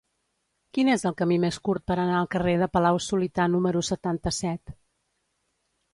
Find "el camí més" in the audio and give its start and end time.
1.09-1.59